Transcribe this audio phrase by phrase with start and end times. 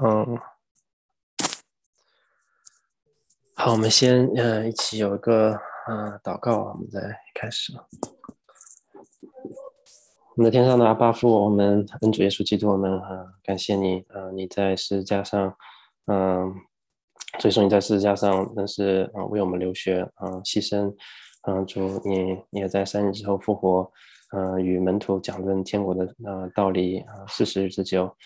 [0.00, 0.38] 嗯，
[3.54, 5.50] 好，我们先呃一起有一个
[5.86, 7.00] 呃祷告，我们再
[7.34, 7.74] 开始。
[10.34, 15.54] 我们的天上的阿爸父，我们恩主耶稣基督，我们呃感谢你，呃你在十字架上，
[16.06, 16.54] 嗯，
[17.38, 20.92] 所以说你在十字架上那是啊为我们流血，嗯牺牲，
[21.42, 23.92] 嗯主你你也在三日之后复活，
[24.30, 28.16] 嗯与门徒讲论天国的呃道理啊四十日之久。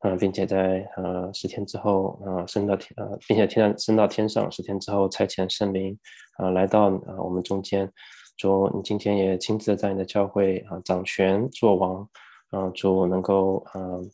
[0.00, 5.98] 呃，并且在呃十天之后，呃升到天，呃，并且天上升到天上，十天之后差遣圣灵，
[6.36, 7.90] 啊，来到啊我们中间，
[8.36, 12.08] 主，你今天也亲自在你的教会啊掌权作王，
[12.50, 14.04] 啊，主能够呃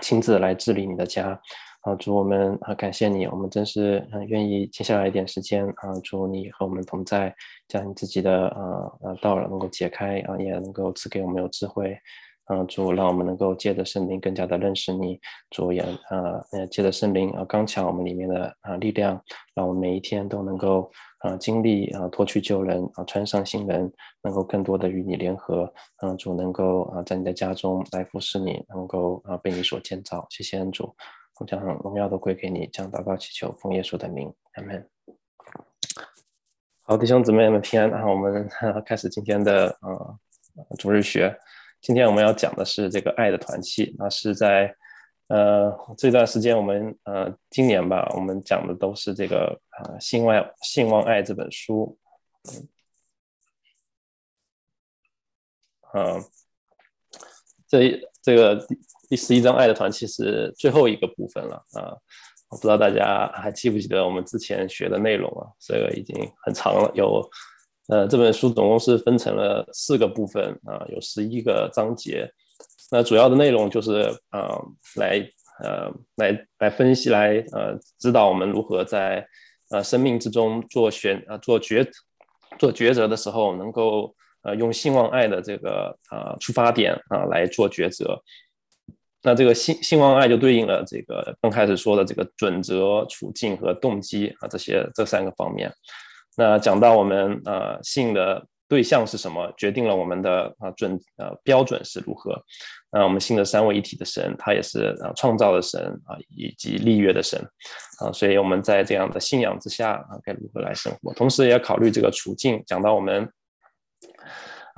[0.00, 1.38] 亲自来治理你的家，
[1.82, 7.34] 啊，主我们啊感谢你，我们真是很愿意接下来一点时间啊，主你和我们同在，
[7.68, 11.94] 将你自己的呃呃道能够解开啊，也能够赐给我们有智慧。
[12.48, 15.20] 啊，主让我们能够借着圣灵更加的认识你，
[15.50, 19.22] 主也啊，呃，借着圣灵啊，刚强我们里面的啊力量，
[19.54, 30.26] 让我们每一天都能够啊经历啊脱去旧人啊穿上新人，能够更多的与你联合，啊主能够啊在你的家中来服侍你，能够啊被你所建造。
[30.30, 30.94] 谢谢恩主，
[31.38, 34.88] 我将荣耀都归给你，将祷告祈求奉耶稣的名，阿门。
[36.84, 38.06] 好，弟兄姊妹们平安啊！
[38.06, 38.48] 我们
[38.86, 40.16] 开始今天的啊
[40.78, 41.38] 主日学。
[41.80, 44.74] 今天我们要讲的是这个爱的团契，那是在
[45.28, 51.96] 呃这段时间，我们呃今年吧，我们讲的都是这个啊《信望信望爱》这本书，
[55.94, 56.20] 嗯，
[57.68, 58.78] 这这个第
[59.10, 61.96] 第十一章爱的团契是最后一个部分了啊，
[62.50, 65.46] 我不知道大家还记不记得我们之前学的内容啊？
[65.60, 67.22] 这个已经很长了，有。
[67.88, 72.30] 呃，这本书总共是分成了四个部分啊，有十一个章节。
[72.90, 74.60] 那主要的内容就是啊，
[74.96, 75.26] 来
[75.62, 79.26] 呃来来分析，来呃指导我们如何在
[79.70, 81.86] 呃生命之中做选啊做抉
[82.58, 88.22] 做抉择的时候，能够呃用信望爱的这个啊出发点啊来做抉择。
[89.22, 95.72] 那这个信信望爱就对应了这个刚开始说的这个准则、处境和动机啊这些这三个方面。
[96.38, 102.40] 那讲到我们呃信的对象是什么，决定了我们的啊准呃标准是如何。
[102.92, 107.40] 那我们信的三位一体的神，他也是啊创造的神啊，以及立约的神
[108.00, 111.12] 啊，所以我们在这样的信仰之下啊，该如何来生活？
[111.14, 112.62] 同时也考虑这个处境。
[112.64, 113.28] 讲到我们，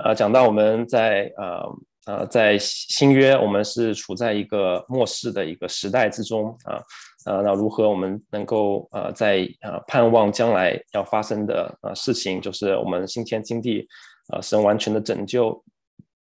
[0.03, 1.61] 呃，讲到我们在呃
[2.05, 6.81] 呃在新约，我们是处在一个末世的一个时代之中啊。
[7.25, 13.87] 呃，那如何我们能够呃在呃盼望将来要发生的呃事情，就是我们新天新地，
[14.33, 15.63] 呃神完全的拯救，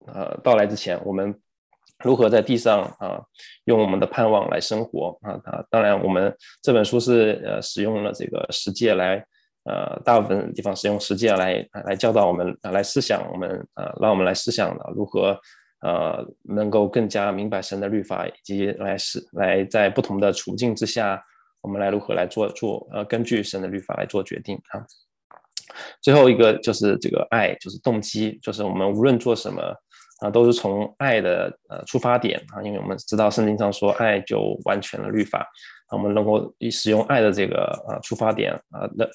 [0.09, 1.33] 呃到来之前，我们
[2.03, 3.23] 如何在地上啊
[3.67, 5.65] 用我们的盼望来生活啊啊？
[5.71, 9.25] 当然，我们这本书是呃使用了这个实践来
[9.63, 15.39] 呃大部分地方使用实践来来教导我们来思想我们呃让我们来思想的如何。
[15.83, 21.23] 呃，能够更加明白神的律法，以及来是来在不同的处境之下，
[21.61, 24.85] 我们来如何来做做呃，根据神的律法来做决定啊。
[26.03, 29.63] 最后一个就是这个爱，就是动机，就是我们无论做什么
[30.21, 35.41] 啊，都是从爱的呃出发点啊，因为我们知道圣经上说爱就完全了律法，
[35.89, 39.07] 啊我们能够以使用爱的这个呃出发点啊，那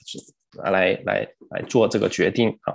[0.64, 2.74] 来来来做这个决定啊。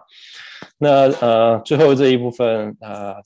[0.78, 3.16] 那呃，最后这一部分啊，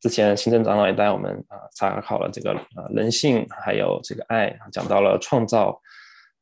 [0.00, 5.80] 之前行政长老也带我们啊查考了这个啊人性，还有这个爱，讲到了创造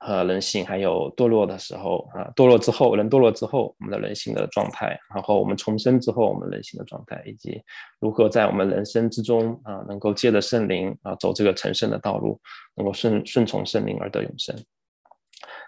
[0.02, 7.62] 和人性，还有堕落的时候啊，堕落之后，人堕落之后，我们的人性的状态，然后我们重生之后，我们人性的状态，以及
[8.00, 12.40] 如何在我们人生之中啊，能够借着圣灵啊走这个成圣的道路，
[12.76, 14.56] 能够顺顺从圣灵而得永生。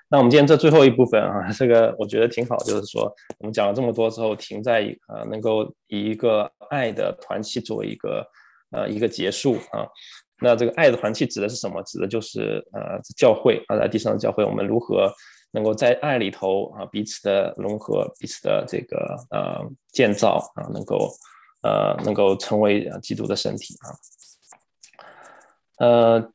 [0.08, 8.26] 那我们今天这最后一部分啊，这个我觉得挺好，就是说我们讲了这么多之后，停在一呃能够以一个爱的团契作为一个
[8.70, 9.86] 呃一个结束啊。
[10.42, 11.80] 那这个爱的团契指的是什么？
[11.84, 15.10] 指的就是呃教会啊，在地上的教会，我们如何
[15.52, 21.08] 能够在爱里头啊彼此的融合，彼此的这个呃建造啊，能够
[21.62, 23.86] 呃能够成为基督的身体啊，
[25.78, 26.32] 呃。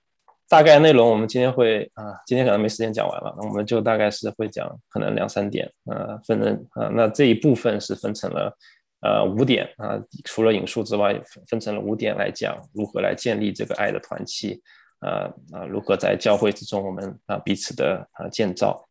[0.49, 8.57] 大概内容我们今天会啊，今天可能没时间讲完了，我们就大概是会讲可能两三点，呃，分成啊，那这一部分是分成了
[9.01, 14.61] 呃五点啊，除了引述之外，分成了五点来讲如何来建立这个爱的团契，
[14.99, 18.83] 啊啊，如何在教会之中我们啊彼此的啊建造。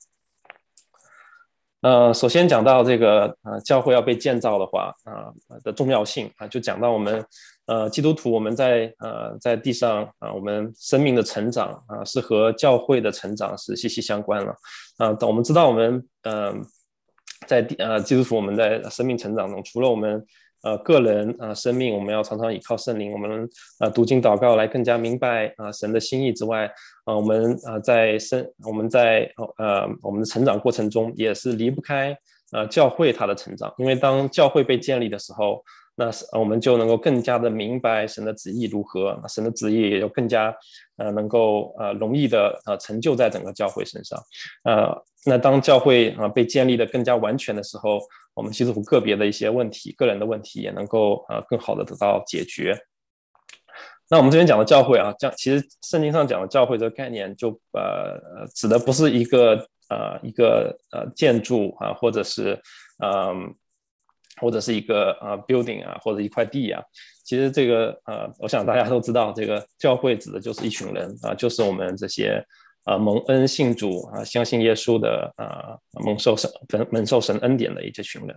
[1.83, 5.33] 呃，首先讲到这个呃教会要被建造的话啊
[5.63, 7.25] 的重要性啊，就讲到我们
[7.67, 14.55] 呃，基督徒我们在呃在地上啊，我们生命的成长啊，是和教会的成长是息息相关了
[14.97, 15.17] 啊。
[15.21, 16.65] 我们知道我们嗯，
[17.47, 20.25] 在呃基督徒我们在生命成长中，除了我们
[20.63, 23.49] 呃个人啊生命，我们要常常依靠圣灵，我们
[23.81, 26.67] 呃读经祷告来更加明白啊神的心意之外，
[27.05, 32.17] 啊我们啊在生我们在呃我们的成长过程中也是离不开
[32.53, 35.65] 呃教会它的成长，因为当教会被建立的时候。
[35.99, 40.55] 那我们就能够更加的明白神的旨意如何，神的旨意也就更加
[40.99, 44.23] 呃能够呃容易的呃成就在整个教会身上，
[44.65, 44.95] 呃，
[45.25, 47.99] 那当教会啊被建立的更加完全的时候，
[48.35, 52.77] 我们基督徒个别的一些问题、个人的问题也能够呃更好的得到解决。
[54.11, 62.61] 那我们这边讲的教会啊，讲其实圣经上讲的教会这个概念，就呃指的不是一个呃一个呃建筑啊，或者是
[63.03, 63.55] 嗯。
[64.41, 66.83] 或者是一个呃 building 啊，或者一块地啊，
[67.25, 72.45] 其实这个呃，我想大家都知道，这个教会指的就是一群人啊，就是我们这些
[72.85, 76.51] 呃蒙恩信主啊，相信耶稣的啊，蒙受神
[76.91, 78.37] 蒙受神恩典的一些群人。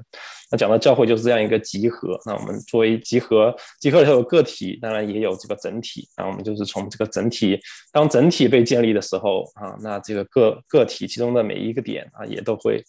[0.51, 6.07] 那讲到教会就是这样一个集合，那我们作为集合，集合里头有个体，当然也有这个整体。
[6.17, 7.59] 那我们就是从这个整体，
[7.91, 12.81] 当整体被建立的时候啊，那这个个个体其中的每一个点啊，也都会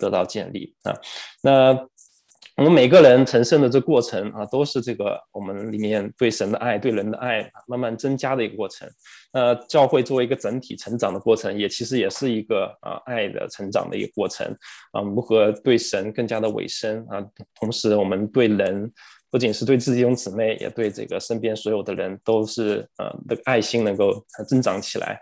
[0.00, 0.96] 得到建立啊，
[1.42, 1.88] 那。
[2.54, 8.86] 我们每个人成圣的这过程啊，都是这个我们里面对神的爱、对人的爱慢慢增加的一个过程。
[9.32, 14.46] 那教会作为一个整体成长的过程，也其实也是一个啊爱的成长的一个过程
[14.92, 15.00] 啊。
[15.00, 17.24] 如何对神更加的委身啊？
[17.58, 18.92] 同时，我们对人
[19.30, 25.18] 不仅是对自己兄姊妹，也对这个身边所有的人，都是呃的爱心能够增长起来。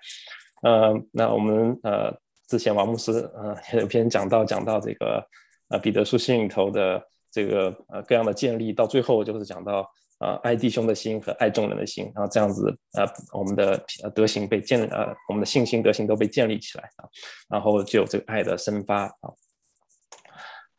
[0.63, 2.13] 呃，那我们呃
[2.49, 5.25] 之前王牧师呃有篇讲到讲到这个
[5.69, 7.01] 呃彼得书信里头的。
[7.31, 9.89] 这个呃各样的建立，到最后就是讲到
[10.19, 13.83] 啊爱弟兄的心和爱众人的心，然后这样子啊我们的
[14.15, 17.09] 德行被建呃我们的信心德行都被建立起来啊，
[17.49, 19.33] 然后就有这个爱的生发啊。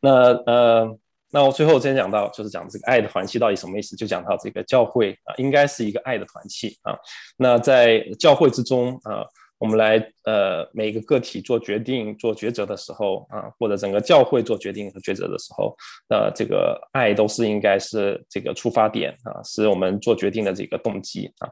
[0.00, 0.10] 那
[0.46, 0.98] 呃
[1.30, 6.94] 那我最后先讲到就是讲这个爱的团契到底什么意思，就讲到这个教会啊应该是一个爱的团契啊。
[7.36, 9.24] 那在教会之中啊。
[9.62, 15.72] 我们来呃，每个个体做决定、做抉择的时候啊，或者整个教会做决定和抉择的时候，
[16.08, 21.48] 那这个爱都是应该是这个出发点啊，是我们做决定的这个动机啊。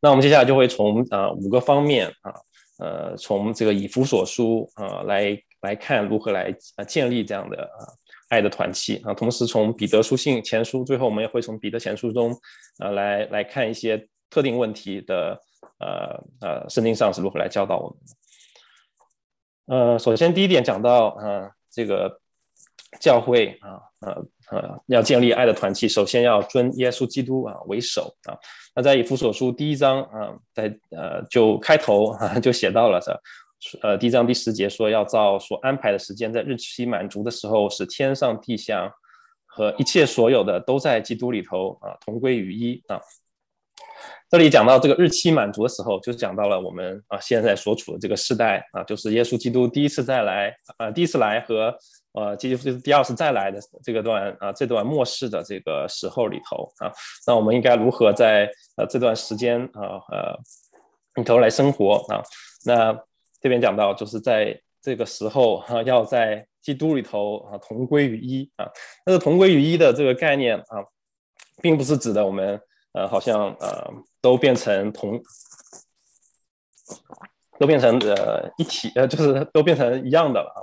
[0.00, 2.32] 那我们接下来就会从啊五个方面啊，
[2.78, 7.84] 呃，从这个以弗所书啊来来看如何来啊建立这样的啊
[8.30, 12.32] 爱的团契啊，同时从彼得书信前书，最后我们也会从彼得前书中
[12.78, 15.38] 啊来来看一些特定问题的。
[15.78, 18.14] 呃呃，圣经上是如何来教导我们的？
[19.74, 22.20] 呃，首先第一点讲到，呃，这个
[23.00, 28.32] 教会啊，呃呃，要建立爱的团契，首先要尊耶稣基督啊为首啊。
[28.74, 33.20] 那在以弗所书第一章啊，在呃就开头啊就写到了这，
[33.82, 38.90] 呃第一章第十节说要照所安排的时间，在日期满足的时候，使天上地下
[39.44, 42.98] 和一切所有的都在基督里头啊同归于一啊。
[44.30, 51.74] 这里讲到这个日期满足的时候，就讲到了我们啊现在所处的这个时代啊，就是耶稣基督第一次再来啊，第一次来和
[52.12, 56.92] 呃基督第二次再来的这个段啊这段末世的这个时候里头啊，
[57.26, 58.46] 那我们应该如何在
[58.76, 60.38] 呃这段时间啊呃
[61.14, 62.22] 里头来生活啊？
[62.66, 62.92] 那
[63.40, 68.68] 这边讲到就是在这个时候啊，要在基督里头啊同归于一啊，
[69.06, 70.84] 但是同归于一的这个概念啊，
[71.62, 72.60] 并不是指的我们。
[72.92, 75.20] 呃，好像呃，都变成同，
[77.58, 80.60] 都变成呃一体，呃，就是都变成一样的了啊。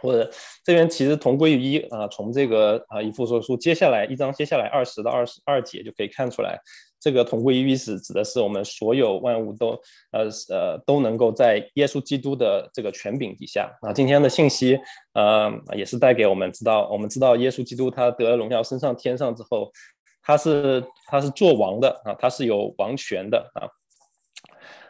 [0.00, 0.30] 或者
[0.64, 6.58] 这边其实同归于一啊，从这个啊一副说书接下来一章接下来二十到二十二节就可以看出来，
[6.98, 9.78] 这个同归于一是指的是我们所有万物都
[10.12, 13.92] 呃呃都能够在耶稣基督的这个权柄底下啊。
[13.92, 14.78] 今天的信息
[15.12, 19.70] 呃也是带给我们知道，我们知道耶稣基督他得了荣耀升上天上之后。
[20.22, 23.68] 他是他是做王的啊，他是有王权的啊，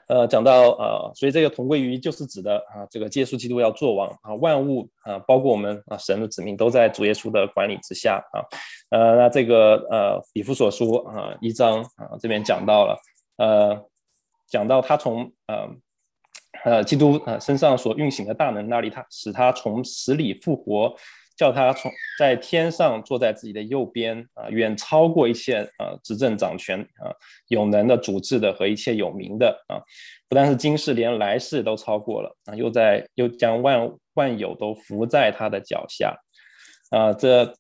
[0.09, 8.43] 呃，讲到呃，所以这个同归于一就是指的啊，这个耶稣基督要做王啊，万物啊，包括我们啊，神的子民都在主耶稣的管理之下啊，
[8.91, 12.99] 呃，那这个呃，以弗所书啊一章啊这边讲到了
[13.37, 13.85] 呃，
[14.49, 15.69] 讲到他从呃
[16.65, 20.95] 呃基督呃身上所运行的大能那里，他使他从死里复活。
[21.41, 27.09] 叫他从在天上坐在自己的右边啊，远超过一切啊执政掌权啊
[27.49, 29.81] 有能的主治的和一切有名的啊，
[30.29, 36.15] 不但是今世，连来世都超过了啊，又在又将万万有都伏在他的脚下
[36.91, 37.51] 啊，这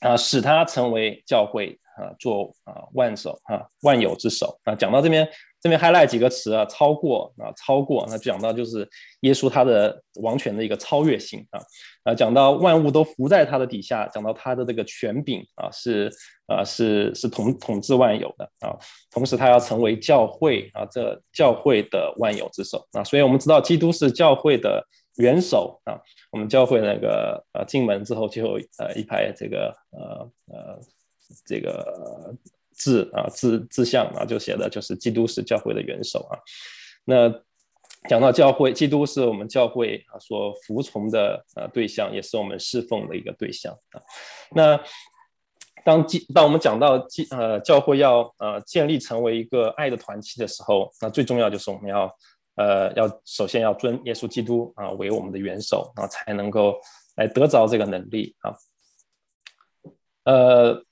[0.00, 4.74] 啊使他成为教会啊做啊万首啊万有之首啊。
[4.74, 5.26] 讲到这边，
[5.60, 8.88] 这边 highlight 几个词啊，超过啊超过，那讲到就是
[9.20, 11.60] 耶稣他的王权的一个超越性啊。
[12.04, 16.10] 啊，讲到万物都伏在他的底下，讲到他的这个权柄啊是
[16.46, 18.76] 啊是是统统治万有的啊，
[19.10, 24.84] 同时他要成为教会啊这教会的万有之首啊，所以我们知道基督是教会的。
[25.18, 25.98] 元首啊，
[26.30, 30.78] 我们教会那个呃进门之后就有呃一排这个呃呃
[31.44, 32.32] 这个
[32.78, 36.38] 字啊字字像啊，就写的就是基督是教会的元首啊。
[37.04, 37.28] 那
[38.08, 44.00] 讲到教会，基督是我们教会啊所服从的呃对象，也是我们侍奉的一个对象啊。
[44.52, 44.80] 那
[45.84, 52.14] 当基当我们讲到基呃教会要呃建立成为一个爱的团契的时候，那最重要就是我们要。
[52.60, 56.76] 呃，要首先要尊耶稣基督啊为我们的元首啊，才能够
[57.14, 58.52] 来得着这个能力啊。
[60.24, 60.82] 呃，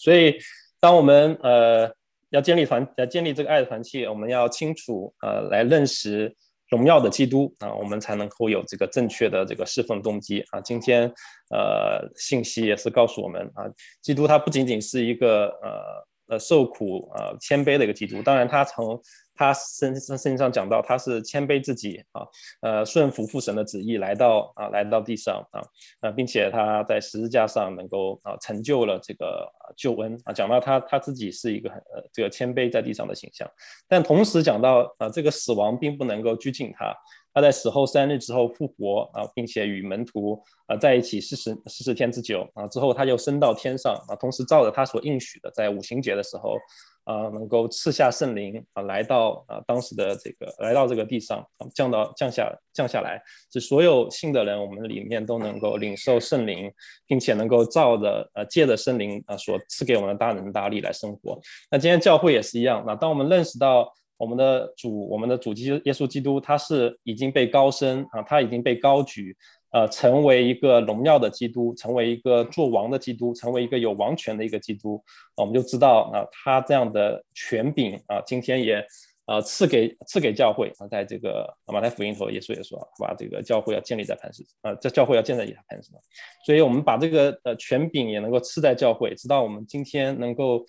[0.00, 0.38] 所以
[0.82, 1.88] 当我们呃
[2.30, 6.34] 要建立团要建立这个爱的团契，我们要清楚呃来认识
[6.70, 10.60] 荣耀的基督啊，我们才能够有这个正确的这个侍奉动机啊。
[10.60, 11.08] 今天
[11.50, 13.62] 呃信息也是告诉我们啊，
[14.00, 19.00] 基督他不仅仅是一个呃呃受苦呃谦卑的一个基督，当然他从
[19.34, 22.26] 他圣圣圣经上讲到，他是谦卑自己啊，
[22.60, 25.60] 呃，顺服父神的旨意来到啊，来到地上啊，
[26.00, 30.32] 呃，并且他在十字架上能够啊，成就了这个救恩啊。
[30.32, 33.50] 讲到他他自己是一个很呃这个谦卑在地上的形象，
[33.88, 36.94] 但同时讲到啊，这个死亡并不能够拘禁他，
[37.32, 46.56] 他在死后三日之后复活啊，并且与门徒啊在一起四十四十天之久啊，之后他又升到天上啊，同时照着他所应许的，在五旬节的时候。
[47.04, 51.44] 啊，能够赐下圣灵啊，来到啊当时的这个来到这个地上，
[51.74, 53.20] 降到降下降下来，
[53.52, 56.70] 是所有信的人，我们里面都能够领受圣灵，
[57.06, 61.40] 并且能够照着呃借着圣灵啊所赐给我们的大能大力来生活。
[61.70, 69.36] 那今天教会也是一样，那当我们认识到我们的主，我们的主基耶稣基督，他是已经被高升啊，他已经被高举。
[69.72, 75.02] 呃，成为一个荣耀的基督，成为一个做王的基督，成为一个有王权的一个基督，
[75.34, 78.84] 我们就知道啊，他这样的权柄啊，今天也
[79.24, 85.98] 呃赐给赐给教会啊，在这个马太福音头，耶稣也说，把这个教会要建立在磐石啊，这教会要建立在磐石上，
[86.44, 90.62] 所以我们把这个呃权柄也能够赐在教会，直到我们今天能够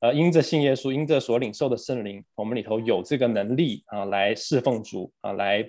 [0.00, 5.66] 呃因着信耶稣，因着所领受的圣灵，我们里头有这个能力啊，来侍奉主啊，来。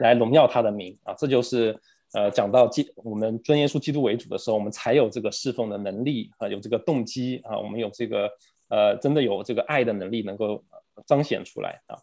[0.00, 1.78] 来荣耀他的名啊，这就是
[2.12, 8.30] 呃讲到基我们尊耶稣基督为主的时候，我们才有这个侍奉的能力啊，有这个动机啊，我们有这个
[8.68, 10.64] 呃真的有这个爱的能力能够
[11.06, 11.98] 彰显出来啊。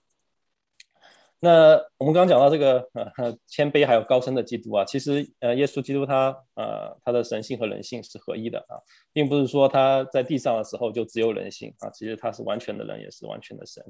[1.43, 8.77] 那我们刚刚讲到这个呃 谦卑还有高深的基督啊，其实呃耶稣基督他呃他的神性和人性是合一的啊，
[9.11, 13.83] 并不是说他在地上的时候就只有人性啊，其实他是完全的人也是完全的神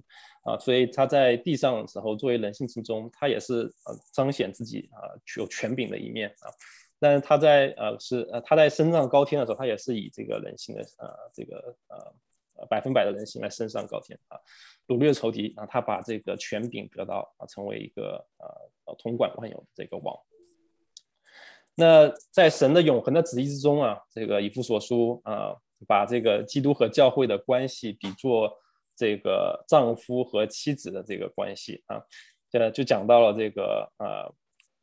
[0.46, 6.48] 啊，所以他在地上的时候作为人性之中，他也是呃彰显自己啊有权柄的一面啊，
[7.02, 12.14] 但是他在呃是呃他在升上高天的时候，他也是以这个人性的呃这个呃。
[12.70, 14.38] 百分百的人性来升上高天啊，
[14.88, 18.48] 掳掠仇敌啊，他把这个权柄得到啊，成为一个呃
[18.86, 20.16] 呃统管万有的这个王。
[21.76, 25.56] 那在神的永恒的旨意之中啊，这个以弗所书啊，
[25.88, 28.52] 把这个基督和教会的关系比作
[28.96, 32.02] 这个丈夫和妻子的这个关系啊，
[32.50, 34.34] 这就讲到了这个呃，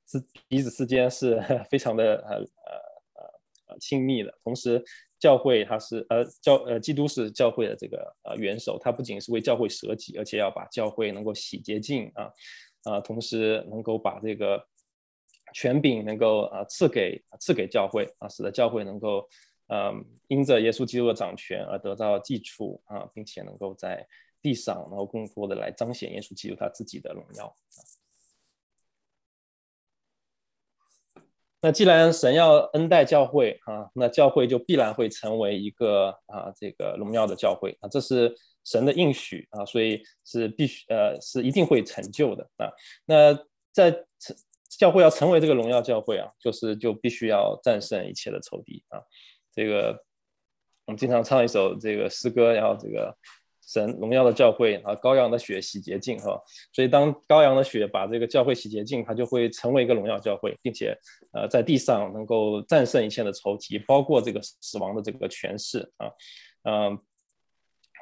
[0.06, 3.24] 之彼此之间是 非常的呃呃
[3.66, 4.84] 呃亲密的，同时。
[5.18, 12.30] 教会它是呃教呃基督是教会的这个呃元首，他不仅是为教会舍己，而且要把教会能够洗洁净啊
[12.84, 14.64] 啊，同时能够把这个
[15.54, 19.28] 权柄能够啊赐给赐给教会啊，使得教会能够
[19.68, 24.06] 嗯因着耶稣基督的掌权而得到基础啊，并且能够在
[24.40, 27.97] 地上能够更多的来彰显耶稣基督他自己的荣耀啊。
[31.60, 38.34] 那既然神要恩待教会啊，那教会就必然会成为一个啊这个荣耀的教会啊，这是
[38.64, 42.70] 神的应许啊，所以是必须呃是一定会成就的啊。
[43.04, 43.34] 那
[43.72, 44.36] 在成
[44.68, 49.00] 教会要成为这个荣耀教会啊，就是就必须要战胜一切的仇敌啊。
[49.52, 50.04] 这个
[50.86, 53.16] 我们经常唱一首这个诗歌，然后这个。
[53.70, 60.96] 神荣耀的教会啊，羔羊的血洗洁净哈，所以当羔羊的血把这个教会洗洁净，它就会成为一个荣耀教会，并且
[61.32, 66.10] 呃在地上能够战胜一切的仇敌，包括这个死亡的这个权势啊，
[66.62, 66.98] 嗯，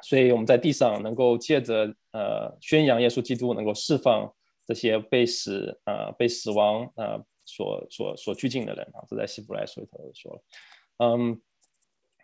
[0.03, 4.33] 所以我们在地上能够借着呃宣扬耶稣基督，能够释放
[4.65, 10.41] 这些被死啊被死亡啊所所所拘禁的人啊，这在希伯来书里头说了，
[10.99, 11.41] 嗯。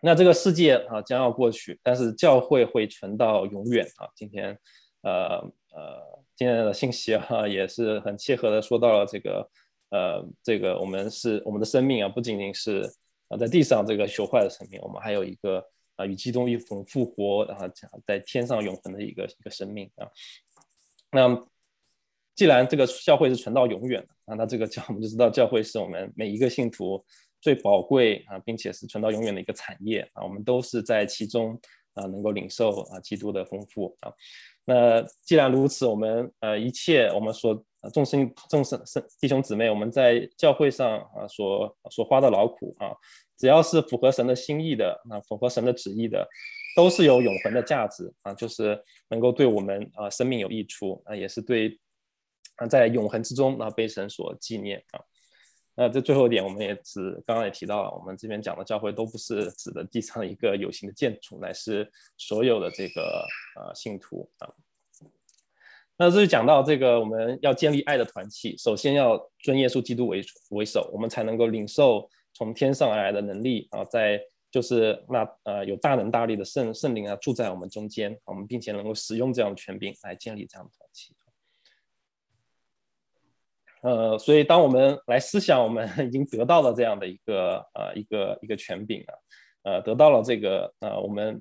[0.06, 4.06] 那这个世界啊将要过去，但是教会会存到永远啊。
[4.14, 4.54] 今天，
[5.00, 5.38] 呃
[5.72, 9.50] 呃，今天的信息啊也是很切合的说到了这个，
[9.88, 12.82] 呃，这个我们是我们的生命啊，不仅仅是
[13.28, 17.66] 啊在地上这个朽坏的生命，我们还有一个啊与基督一同复活，然后
[18.06, 20.06] 在天上永恒的一个一个生命啊。
[21.10, 21.46] 那
[22.34, 27.02] 既然这个教会是存到永远的啊，那这个教我们就知道教会是我们每一个信徒
[27.44, 31.60] 最宝贵啊，并且是存到永远的一个产业啊，我们都是在其中
[31.92, 34.10] 啊，能够领受啊基督的丰富啊。
[34.64, 42.96] 那既然如此，我们呃一切我们所众生众生生弟兄姊妹，我们在教会上啊所所花的劳苦啊，
[43.36, 46.26] 只要是符合神的心意的啊，符合神的旨意的。
[46.76, 48.76] 都是有永恒的价值啊，就是
[49.08, 51.78] 能够对我们啊生命有益处啊，也是对
[52.56, 54.98] 啊在永恒之中啊被神所纪念啊。
[55.74, 63.26] 那这最后一点，我们也是刚刚也提到了，我们这边讲的教会都不是指的地上一个有形的建筑，乃是所有的这个
[63.56, 64.48] 呃信徒啊。
[65.96, 74.20] 那这就讲到这个我们要建立爱的团契，首先要尊耶稣基督为为首，我们才能够领受从天上而来的能力啊，在。
[74.54, 81.12] 就是那呃有大能大力的圣圣灵啊住在我们中间，我们并且能够使用这样的权柄来建立这样的团体。
[83.84, 89.12] 呃，所以当我们来思想，我们 已经得到了这样的一个呃一个一个权柄啊，
[89.64, 91.40] 呃得到了这个呃我们。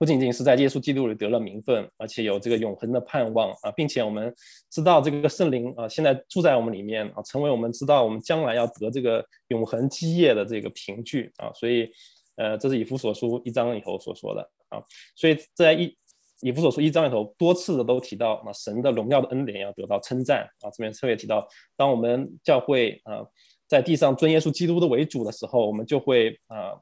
[0.00, 4.32] 不仅仅是在耶稣基督里得了名分，而且有这个永恒的盼望啊，并且我们
[4.70, 11.90] 知道这个圣灵啊，现在住在我们里面啊，成为我们知道我们将来要得这个永恒基业的这个凭据啊，所以，
[12.36, 14.80] 呃，这是以弗所书一章里头所说的啊，
[15.16, 15.92] 所以在一
[16.40, 23.24] 以弗所书一章里头多次的都提到啊，神的荣耀的恩典要得到称赞啊，这边特别提到，当我们教会啊
[23.66, 26.72] 在地上尊耶稣基督的为主的时候，我们就会啊。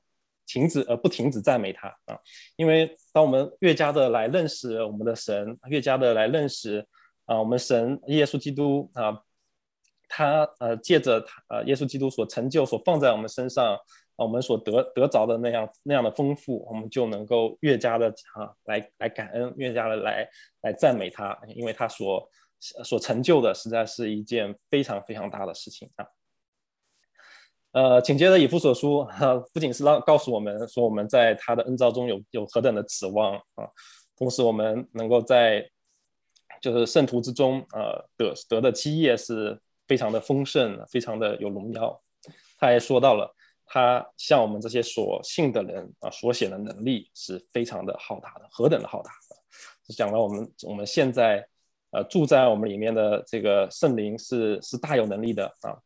[0.48, 2.16] 停止而不停止赞美他啊，
[2.54, 6.86] 因为当我们越加的来认识我们的神，越加的来认识
[7.24, 9.20] 啊，我们神耶稣基督啊，
[10.08, 13.76] 他呃借着他呃耶稣基督所成就所放在我们身上
[14.16, 20.28] 啊，我们所得得着的那样那样的丰富，我们就能够越加的啊来来感恩，越加的来
[20.62, 26.06] 来赞美他，因为他所所成就的实在是一件非常非常大的事情啊。
[27.72, 33.68] 呃，紧接着以弗所书哈，不仅是让告诉我们说我们在他的恩召中有有何等的指望啊，
[34.16, 35.68] 同时我们能够在
[36.62, 42.02] 就是圣徒之中呃得得的基业是非常的丰盛，非常的有荣耀。
[42.58, 43.35] 他还说到了
[43.66, 49.10] 他向我们这些所信的人啊所显的能力是非常的浩大的，何等的浩大！
[49.86, 51.46] 是讲了我们我们现在
[51.90, 55.76] 呃住在我们里面的这个圣灵是是大有能力的啊。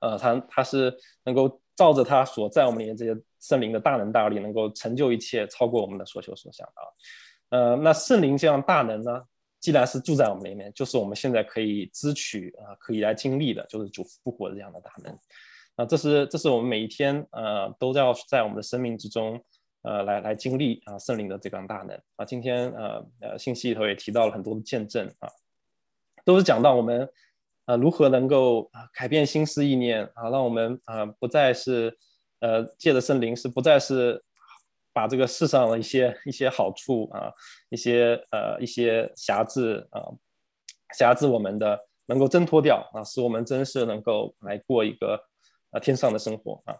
[0.00, 6.80] 呃，他他是能够照着他所在我们里面这些圣灵的大能大力，能够成就一切，超过我们的所求所想啊。
[7.50, 9.22] 呃，那圣灵这样大能呢，
[9.60, 15.14] 既然是住在我们里面，就是我们现在可以支取啊，可以来经历的，就是主复活这样的大能。
[15.80, 19.42] 啊，这是这是我们每一天呃都要在我们的生命之中
[19.80, 22.24] 呃来来经历啊圣灵的这样大能啊。
[22.24, 25.28] 今天呃呃信息里头也提到了很多的见证啊，
[26.24, 27.08] 都是讲到我们。
[27.66, 31.96] 啊，如何能够改变心思意念啊，让我们啊不再是
[32.40, 34.20] 呃借着圣灵，是不再是
[34.92, 37.32] 把这个世上的一些一些好处啊，
[37.68, 40.02] 一些呃一些瑕疵啊
[40.98, 45.22] 瑕疵我们的能够挣脱掉啊，使我们真是能够来过一个
[45.70, 46.76] 啊天上的生活啊。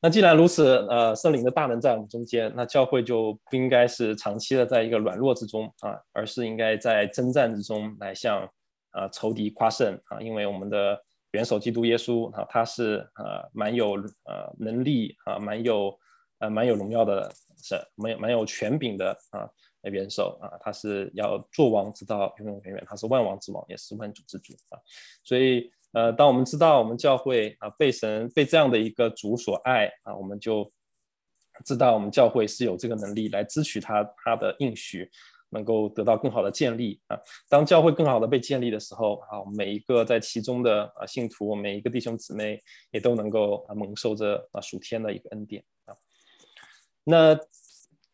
[0.00, 8.48] 那既然如此，呃，圣灵的大能在我们中间，那教会就不应该是长期的在一个软弱之中啊，而是应该在征战之中来向。
[8.92, 10.18] 啊，仇敌夸胜啊！
[10.22, 10.98] 因为我们的
[11.32, 13.92] 元首基督耶稣啊，他是呃蛮有
[14.24, 15.94] 呃能力啊，蛮有
[16.38, 17.30] 呃蛮有荣耀的，
[17.62, 19.46] 是蛮有蛮有权柄的啊
[19.82, 24.80] 元首啊，他是要做王直到永永远远，他是万王之王，也是万主之主啊。
[25.22, 30.70] 所以呃，当我们知道我们教会啊被神被这样的一个主所爱啊，我们就
[31.64, 35.10] 知道我们教会是有这个能力来支取他他的应许。
[35.48, 37.16] 能够得到更好的建立啊！
[37.48, 45.94] 当教会更好的被建立的时候啊，每一个在其中的啊信徒，每一个弟兄姊妹也都能够啊蒙受着啊属天的一个恩典啊。
[47.04, 47.38] 那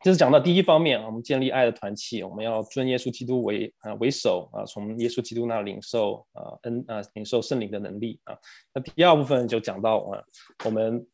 [0.03, 8.37] 就是讲到第一方面啊，我们建立爱的团契，我们要尊耶稣基督为啊为首啊，从耶稣基督那领受啊恩啊领受圣灵的能力啊。
[8.75, 10.23] 那第二部分就讲到啊，
[10.65, 11.07] 我们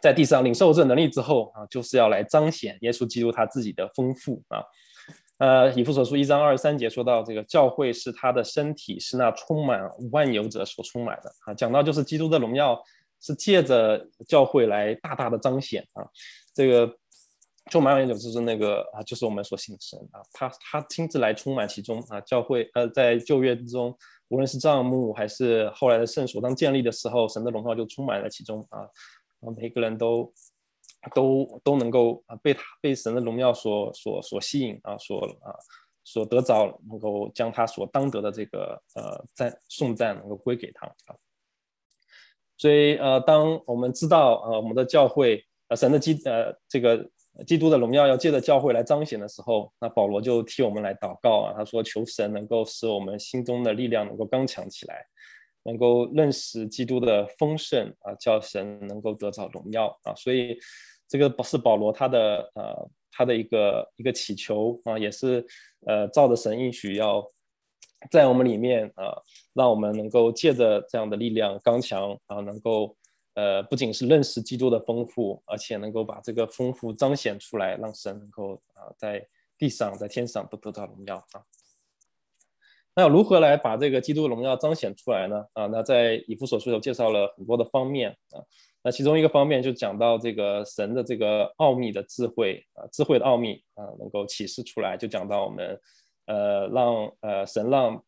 [0.00, 4.62] 在地上领受这能力之后啊，就是要来彰显耶稣基督他自己的丰富啊。
[5.38, 11.52] 呃，以弗所书一章二十三节说到，这个教会是他的身体，是那充满万有者所充满的啊。
[11.52, 12.80] 讲到就是基督的荣耀
[13.20, 16.06] 是借着教会来大大的彰显啊，
[16.54, 16.90] 这个
[17.70, 23.96] 就马永久就是那个啊，就是我们所信的神啊，他他亲自来充满其中啊，教会呃在旧约之中，
[24.28, 28.88] 无论是帐幕还是后来的圣所，当建立的时候，神的荣耀就充满了其中啊，
[29.56, 30.32] 每个人都
[31.14, 35.54] 都都能够啊被他被神的荣耀所所所吸引啊，所啊。
[36.08, 41.16] 所得着能够将他所当得的这个呃赞颂赞能够归给他啊，
[42.56, 47.10] 所以呃当我们知道呃我们的教会呃神的基呃这个
[47.44, 55.04] 基督的荣耀要借着教会来彰显的时候，那保罗就替我们来祷告啊，他说求神能够使我们心中的力量能够刚强起来，
[55.64, 60.58] 能够认识基督的丰盛啊，叫神能够得着荣耀啊，所以
[61.08, 62.90] 这个是保罗他的呃。
[63.18, 65.42] 他的一个一个祈求啊，也是
[65.86, 67.26] 呃照着神应许，要
[68.10, 69.16] 在我们里面啊，
[69.54, 72.94] 让我们能够借着这样的力量刚强啊，能够
[73.36, 79.24] 呃不仅是认识基督的丰富，而且能够把这个丰富彰显出来，让神能够啊在
[79.56, 81.44] 地上在天上都得到荣耀啊。
[82.98, 85.44] 那如何来把这个基督的荣耀彰显出来呢？
[85.52, 88.40] 啊，那在以弗所书有介绍了很多的方面啊。
[88.82, 95.78] 那其中一个方面就讲到这个神的这个奥秘的智慧啊，智慧的奥秘啊，能够启示出来，就讲到我们，
[96.24, 98.02] 呃，让呃神让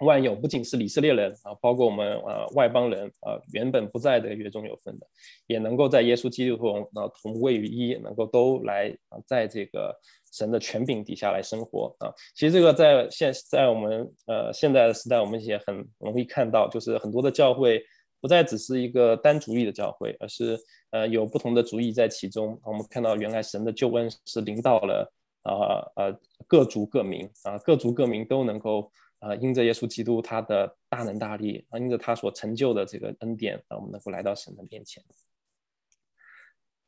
[0.00, 5.06] 万有不仅是以色列人啊，包括我们呃外邦人啊，原本不在的约中有份的，
[5.46, 9.94] 也能够在耶稣基督中啊同位于一，能够都来啊在这个
[10.32, 12.12] 神的权柄底下来生活啊。
[12.34, 17.82] 其实这个在现在我们呃现在的时代，我们也很容易看到，就是很多的教会。
[18.22, 20.54] 不再只是一个单主义的教会，而是
[20.90, 22.60] 呃有不同的主义在其中。
[22.64, 25.10] 我们看到原来神的救恩是临到了
[25.42, 26.14] 啊呃
[26.46, 35.00] 各族各民啊各族各民都能够啊因着耶稣基督他的大能大力啊因着他所成就的这个恩典啊我们能够来到神的面前。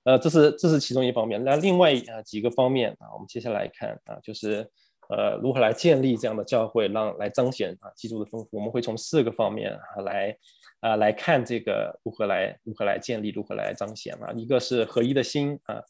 [0.05, 1.43] 呃这是这是其中一方面。
[1.45, 4.69] 那另外啊几个方面啊我们接下来看啊就是
[5.09, 8.57] 呃如何来建立这样的教会，让来彰显啊基督的丰富。
[8.57, 10.37] 我们会从四个方面啊来。
[10.83, 14.33] 啊，来看这个如何来如何来建立，如何来彰显啊？
[14.33, 15.81] 一个是合一的心啊，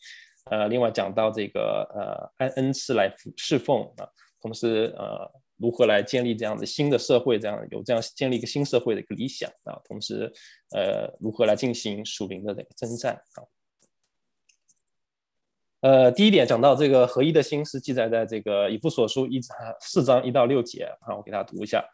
[0.50, 4.06] 呃，另外讲到这个呃按恩赐来侍奉啊，
[4.42, 10.30] 同时呃如何来建立这样的新的社会，这样有这样建立一个新社会的一个理想啊，同时
[10.74, 13.38] 呃如何来进行属灵的这个征战啊？
[15.82, 19.40] 呃，第一点讲到这个合一的心是记载在这个以弗所书一
[19.80, 21.84] 四章一到六节啊，我给大家读一下。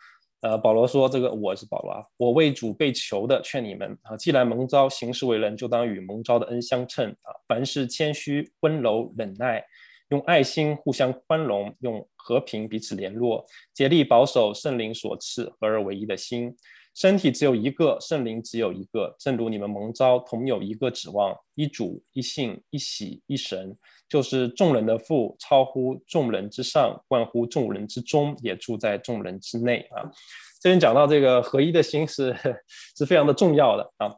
[0.41, 7.35] 呃，保罗说：“这个我是保罗啊，我为主被求的，劝你们啊，既然蒙召行事为人，就当与蒙召的恩相称啊。
[7.49, 9.65] 凡事谦虚、温柔、忍耐，
[10.09, 13.45] 用爱心互相宽容，用和平彼此联络，
[13.75, 16.57] 竭力保守圣灵所赐合而为一的心。
[16.95, 23.77] 身体只有一个，圣灵只有一个，正如你们蒙召同有一个指望，一主、一信、一喜、一神。”
[24.09, 30.11] 就是众人的父，超乎众人之上，关乎众人之中，也住在众人之内啊。
[30.61, 32.35] 这边讲到这个合一的心是
[32.97, 34.11] 是非常的重要的啊。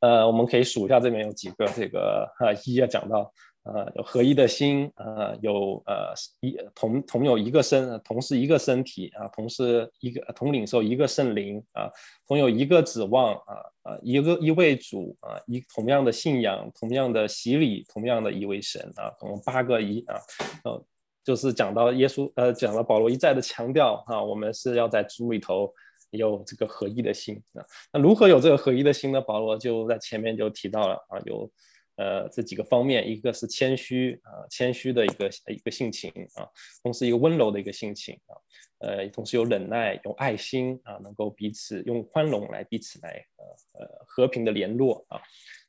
[0.00, 3.30] 呃，我们可以数一下这边有几个这个啊，一要讲到。
[3.64, 11.88] 呃，有合一的心，呃，有呃一同同有一个身，同是一个身体啊，同是一个同领受一个圣灵啊，
[12.26, 20.16] 同有一个指望啊啊，一个一位主啊，一同样的信仰，同样的洗礼，同样的一位神啊，我们八个一啊，
[20.64, 20.84] 呃，
[21.22, 25.72] 就是讲到耶稣，呃，讲了保罗一再的强调啊，我们是要在主里头
[26.10, 29.20] 有这个合一的心啊，那如何有这个合一的心呢？
[29.20, 31.48] 保罗就在前面就提到了啊，有。
[31.96, 36.48] 呃，这几个方面，一个是谦虚啊，谦虚的一个一个性情啊，
[36.82, 38.32] 同时一个温柔的一个性情啊，
[38.78, 45.20] 呃，同时有忍耐，有爱心啊，能够彼此用宽容来彼此来呃呃和平的联络啊，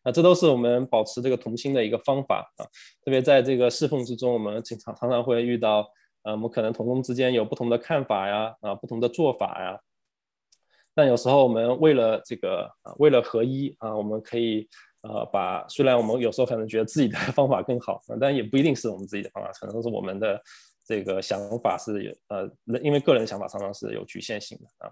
[0.02, 2.64] 那这都是我们保持这个同心的一个方法啊，
[3.04, 9.78] 特别在这个侍奉之中，我们经常常常会遇到，呃，我们可能同工之间有不同的看法呀，啊，不同的做法呀，
[10.96, 14.70] 但有时候我们为了这个啊，为了合一啊，我们可以。
[15.04, 20.42] 呃，把虽然我们有时候可能觉得自己的 方法更好，但也不一定是我们自己的方法，可能都是我们的
[20.86, 22.50] 这个想法是有呃，
[22.82, 24.92] 因为个人想法常常是有局限性的啊。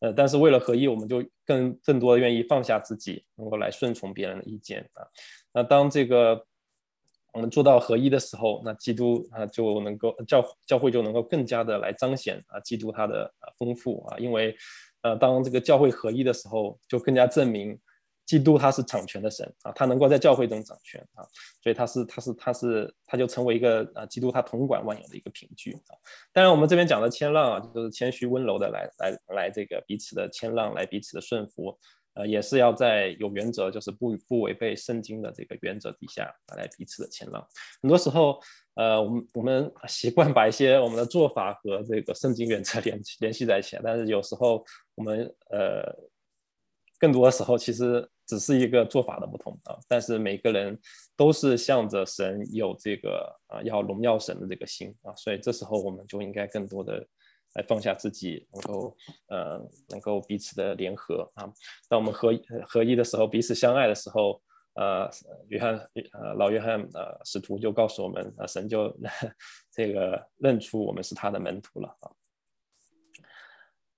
[0.00, 5.02] 呃，但是为了合一，我们就更更多的愿意放下自己，能够来顺从别人的意见啊。
[5.52, 6.40] 那当这个
[7.32, 14.56] 我们做到合一的时候，那基督啊就能够教教会就能够更加的来彰显啊基督他的丰富啊，因为
[15.02, 17.76] 呃当这个教会合一的时候，就更加证明。
[18.28, 21.24] 基督他是掌权的神啊，他能够在教会中掌权啊，
[21.62, 25.96] 所以他是他是他是他就成为一个啊，基督他统管万有的一个凭据啊。
[26.30, 31.74] 当然，我们这边讲的谦让啊，就是谦虚温柔的来来来这个彼此的谦让，来彼此的顺服
[32.12, 37.40] 呃，也是要在有原则，就是不不违背圣经的这个原则底下来彼此的谦让。
[37.80, 38.38] 很多时候，
[38.74, 44.62] 呃，我们我们习惯把一些我们的做法和这个圣经原则联联系在一起，但是有时候
[44.96, 45.96] 我们呃，
[46.98, 49.76] 更多的时候其实只是一个做法的不同啊。
[49.88, 50.78] 但是每个人
[51.16, 57.04] 都是向着神有这个啊要荣耀神的这个心啊，所以这时候我们就应该更多的。
[57.54, 58.96] 来放下自己，能够
[59.28, 61.50] 呃，能够彼此的联合啊。
[61.88, 62.30] 当我们合
[62.66, 64.40] 合一的时候，彼此相爱的时候，
[64.74, 65.10] 呃，
[65.48, 65.74] 约翰
[66.12, 68.94] 呃老约翰呃使徒就告诉我们，啊，神就
[69.72, 72.12] 这个认出我们是他的门徒了啊。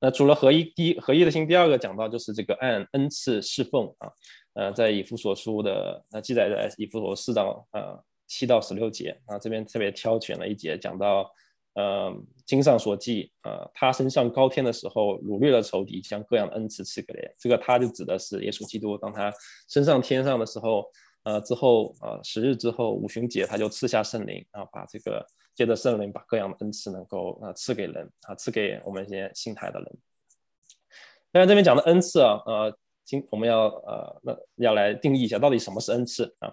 [0.01, 4.11] 那除了合一，第一合一的心，第二个讲到就是这个按恩赐侍奉啊。
[4.55, 11.31] 呃，在以弗所书的那记载在以弗所四章呃七到十六节啊，这边特别挑选了一节讲到。
[11.75, 12.13] 呃，
[12.45, 17.35] 经上所记，呃，他升上高天的时候，掳掠了仇敌，将各样的恩赐赐给了。
[17.39, 18.99] 这个他就指的是耶稣基督。
[18.99, 19.33] 当他
[19.69, 20.85] 升上天上的时候，
[21.23, 25.25] 呃，之后，呃，十日之后，五旬节，他就赐下圣灵，啊，把这个
[25.61, 29.99] 借着圣灵，把各样的恩赐能够啊赐给人，啊，赐给我们这些信台的人。
[31.33, 36.49] 那，这边讲的恩赐啊，呃，今我们要呃，那要来定义一下，到底什么是恩赐啊？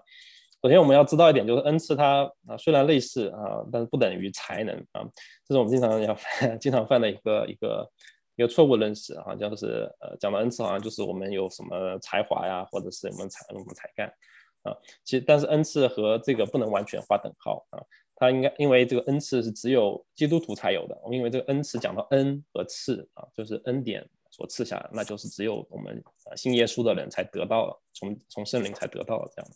[0.61, 5.01] 首先，我们要知道一点，就是恩赐它啊，虽然类似啊，但是不等于才能啊。
[5.45, 6.13] 这是我们经常要
[6.59, 7.89] 经常犯的一个一个
[8.35, 14.05] 一个错误认识啊，就是呃，讲到恩赐好像就是我们有什么才华呀，或者是我们才我们才干
[14.63, 14.75] 啊。
[15.05, 17.79] 其实，但是恩赐和这个不能完全划等号啊。
[18.17, 20.99] 它应该因为这个恩赐是只有基督徒才有的。
[21.03, 29.55] 我们因为这个恩赐讲到恩和赐啊，就是恩典所赐下来，那就是只有我们呃信耶稣的人才得到，从从圣灵才得到的这样的。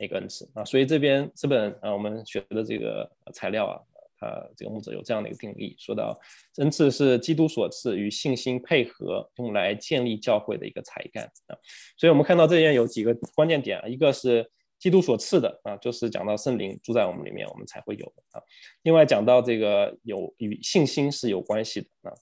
[0.00, 3.74] 一个恩赐啊，所以这边这本啊，我们学的这个材料啊，
[4.20, 6.16] 它这个牧者有这样的一个定义，说到
[6.58, 11.58] 恩赐是基督所赐，与信心配合，用来建立教会的一个才干啊。
[11.96, 18.42] 所以我们看到这边有几个关键点啊，一个是基督所赐的啊，就是讲到圣灵住在我们里面，我们才会有的啊。
[18.82, 22.14] 另外讲到这个有与信心是有关系的啊，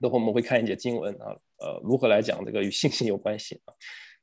[0.00, 3.74] 等会我们会看一节经文啊，呃，如何来讲这个与信心有关系啊。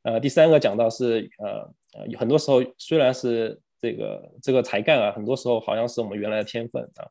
[0.04, 7.04] 呃，第三个讲到是呃呃，很多时候虽然是这个这个才干啊，很多时候好像是我们原来的天分啊，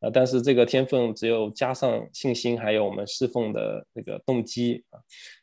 [0.00, 4.98] 啊，但是这个天分只有加上信心，还有我们侍奉的这个动机啊，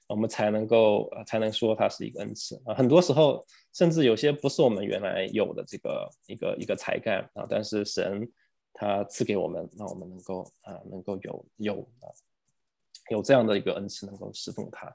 [0.08, 2.74] 我们才能够啊才能说它是一个恩赐啊。
[2.74, 8.28] 很多时候甚至有些不是我们原来有的这个一个一个才干啊，但是神
[8.74, 12.10] 他赐给我们，让我们能够啊能够有有啊
[13.10, 14.92] 有这样的一个恩赐，能够侍奉他。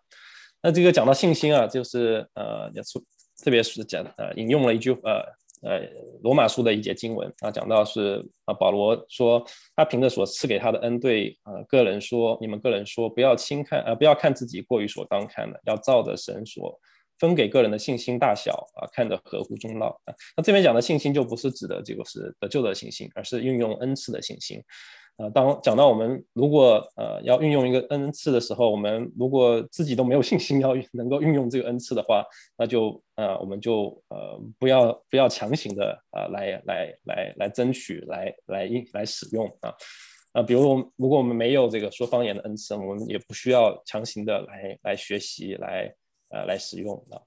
[0.60, 3.00] 那这个讲到信心啊，就是呃，也出，
[3.42, 5.24] 特别是讲呃，引用了一句呃
[5.62, 5.80] 呃
[6.22, 9.44] 罗马书的一节经文啊，讲到是啊，保罗说
[9.74, 16.78] 他凭着所赐给他的恩，对呃个人说，你们个人说，不要轻看啊，不要看自己过于所当看的，要照着神所
[17.18, 20.14] 分给个人的信心大小啊，看得合乎中道啊。
[20.36, 24.60] 那这边讲的信心就不是指的这个是得救的信心，而是运用恩赐的信心。
[25.18, 32.24] 呃，当讲到我们如果呃要运用一个恩赐的时候，我们如果自己都没有信心 要能够运用这个恩赐的话，
[32.56, 39.72] 那就呃我们就呃不要不要强行的呃来来来来争取来来应来使用啊
[40.32, 45.94] 啊，比如如果我们没有这个说方言的恩赐，我们也不需要强行的来来学习来
[46.30, 47.20] 呃来使用啊。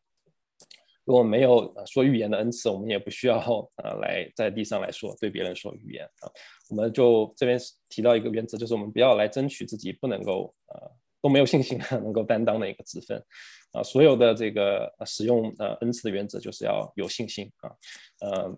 [1.05, 3.37] 如果没有说预言的恩赐，我们也不需要
[3.77, 6.29] 呃来在地上来说对别人说预言啊。
[6.69, 10.91] 我们就这边提到一个原则，就是我们不要来争取自己不能够呃
[11.21, 13.23] 都没有信心能够担当的一个职分
[13.71, 13.81] 啊。
[13.81, 17.71] 所有的这个使用呃恩赐的原则就是要有信心啊，
[18.21, 18.57] 呃。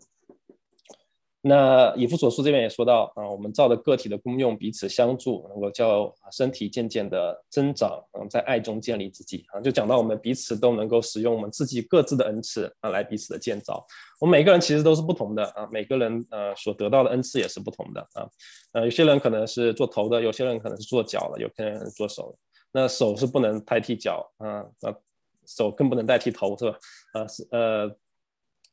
[1.47, 13.86] 那以弗所书这边也说到啊，我们照着个体的功用彼此相助，能够叫身体渐渐的增长，嗯，在爱中建立自己啊，就讲到我们彼此都能够使用我们自己各自的恩赐啊，来彼此的建造。
[14.19, 18.27] 我们每个人其实都是不同的啊，每个人呃所得到的恩赐也是不同的啊，
[18.73, 22.38] 呃，有些人可能是做头的，有些人可能是做脚的，有些人做手的。
[22.71, 24.93] 那手是不能代替脚啊，那
[25.45, 26.77] 手更不能代替头是吧？
[27.13, 27.95] 啊是呃。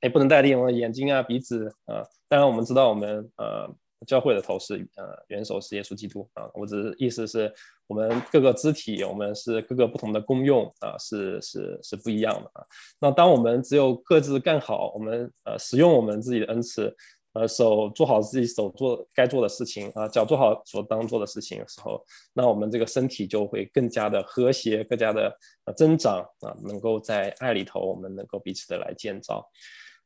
[0.04, 2.04] 也不能代替我们眼睛啊、鼻子啊。
[2.28, 3.68] 当然，我们知道我们呃
[4.06, 6.48] 教会的头是呃元首是耶稣基督啊。
[6.52, 7.52] 我只是意思是
[7.86, 12.62] 我们各个肢体，我们是各个不同的功用啊，是是是不一样的啊。
[13.00, 16.94] 那当我们只有各自干好，我们呃使用我们自己的恩赐，
[17.32, 25.34] 呃手做好自己手做该做的事情啊，脚做好所当做的事情的时候，那我们这个身体就会更加的和谐，更加的
[25.76, 29.48] 增长啊，能够在爱里头，我们能够彼此的来建造。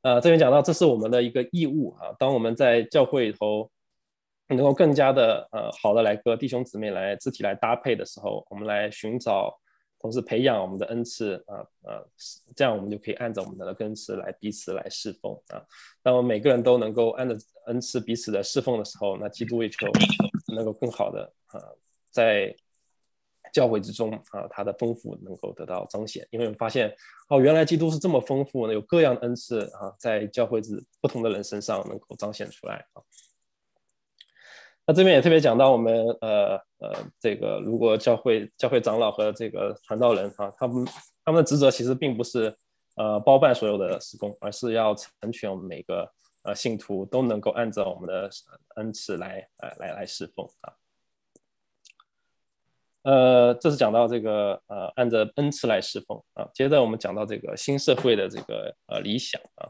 [0.02, 2.14] 呃，这边讲到，这是我们的一个义务啊。
[2.18, 3.70] 当我们在教会里头
[4.48, 9.52] 能够更加的呃好的来和弟兄姊妹来肢体来搭配的时候，我们来寻找
[10.00, 12.00] 同时培养我们的恩赐啊啊，
[12.54, 15.60] 这样我们就可以按照我们的恩赐来彼此来侍奉啊。
[16.02, 17.34] 当我们每个人都能够按照
[17.66, 19.86] 恩赐彼此的侍奉的时候，那基督也就
[20.54, 21.60] 能够更好的啊
[22.10, 22.54] 在
[23.52, 26.26] 教会之中啊，他的丰富能够得到彰显。
[26.30, 26.94] 因为我们发现
[27.28, 33.02] 哦，原来基督是这么丰富呢，有各样的恩赐啊，在教会之不同的人身上能够彰显出来啊。
[34.86, 40.86] 那这边也特别讲到我们呃呃这个如果教会教会长老和这个传道人啊，他们
[41.24, 42.56] 他们的职责其实并不是
[42.96, 46.10] 呃包办所有的施工，而是要成全我们每个
[46.42, 48.30] 呃信徒都能够按照我们的
[48.76, 50.72] 恩赐来呃来来侍奉啊。
[53.02, 56.46] 呃，这是讲到这个呃按照恩赐来侍奉啊。
[56.52, 59.68] 接着我们讲到这个新社会的这个呃理想啊。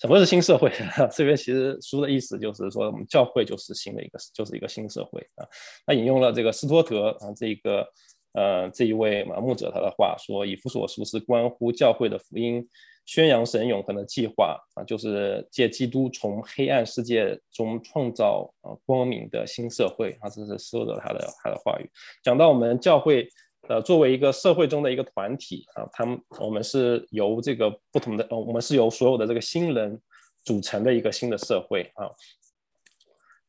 [0.00, 0.72] 什么是新社会？
[1.12, 5.46] 这边其实书的意思就是说，我们教会就是新的一个，就是一个新社会啊。
[5.84, 7.86] 他引用了这个斯托德啊，这个
[8.32, 12.66] 呃这一位马牧者他的话说：“以弗所书是关乎教会的福音，
[13.10, 21.90] 宣扬神永恒的计划啊，就是借基督从黑暗世界中创造啊光明的新社会啊。”这是斯托德他的他的话语，
[22.22, 23.28] 讲到我们教会。
[23.68, 30.00] 呃，作为一个社会中的一个团体啊，他们我们是由这个不同的，呃，我们是由所有的这个新人
[30.42, 32.10] 组成的一个新的社会啊。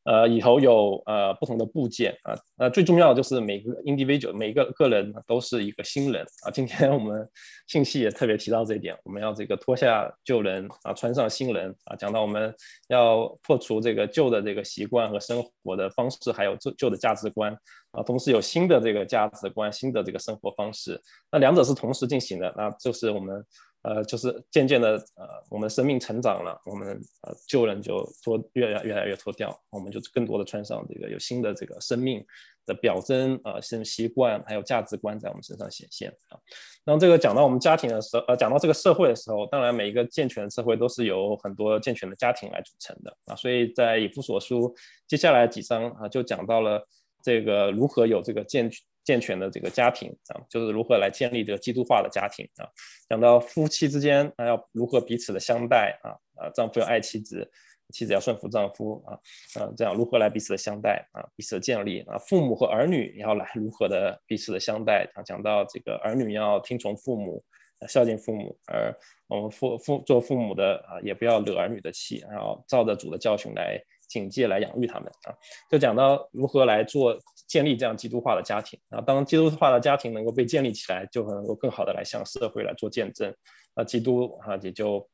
[0.03, 6.49] 呃，以后有呃不同的部件啊，那最重要的就是每个 individual 每个个人都是一个新人啊。
[6.51, 7.29] 今天我们
[7.67, 11.95] 信息也特别提到这一点，我们要这个脱下旧人啊，穿上新人啊。
[11.95, 12.53] 讲到我们
[12.87, 17.55] 要破除这个旧的这个习惯和生活的方式，还有旧旧的价值观
[17.91, 20.99] 啊，同时有新的这个价值观、新的这个生活方式，
[21.31, 23.45] 那两者是同时进行的，那就是我们。
[23.83, 32.23] 呃，就是渐渐的，呃，我们生命成长了，我们呃旧人就脱越来越来越脱掉，我们就更多的穿上这个有新的这个生命
[32.67, 36.37] 的表征啊，新习惯还有价值观在我们身上显现啊。
[36.85, 43.35] 那这个讲到我们家庭的时候，呃，讲到这个社会的时候，当然每一个健全的社会都是由很多健全的家庭来组成的啊。
[43.35, 44.75] 所以在以父所书
[45.07, 46.87] 接下来几章啊，就讲到了
[47.23, 48.79] 这个如何有这个健全。
[49.03, 52.67] 健全的这个家庭啊，就是如何来建立这个基督化的家庭啊。
[53.09, 57.49] 讲到夫妻之间啊，要如何彼此的相待啊啊，丈夫要爱妻子，
[57.93, 59.13] 妻子要顺服丈夫啊
[59.59, 62.17] 啊，这样如何来彼此的相待啊，彼此的建立啊。
[62.19, 65.23] 父母和儿女要来如何的彼此的相待啊。
[65.23, 67.43] 讲到这个儿女要听从父母，
[67.87, 68.95] 孝敬父母，而
[69.27, 73.81] 我们父父做父母的啊，也不要惹儿女的气，然后照着主的教训来。
[74.11, 75.31] 警戒来养育他们啊，
[75.69, 77.17] 就讲到如何来做
[77.51, 79.01] 建立这样基督化的家庭啊。
[79.01, 83.35] 当基督化的家庭能够被建立起来，就能够更好的来向社会来做见证。
[83.75, 85.05] 那基督啊也就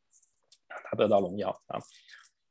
[0.68, 1.80] 他得到荣耀啊。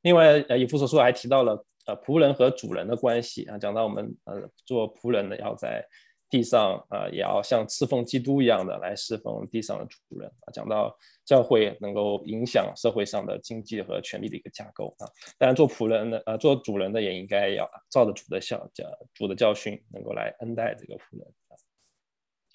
[0.03, 5.87] 另外，呃，以弗所书还提到了呃仆人和主人的关系啊，讲到我们呃做仆人的要在。
[6.29, 10.51] 地上啊，也要像侍奉基督一样的来侍奉地上的主人啊。
[10.53, 10.93] 讲到
[11.25, 15.07] 教会能够影响社会上的经济和权力的一个架构啊。
[15.39, 18.85] 当然，做仆人的呃，做主人的也应该要照着主的教教
[19.15, 21.55] 主的教训，能够来恩待这个仆人啊。